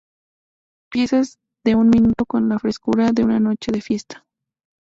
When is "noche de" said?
3.39-3.81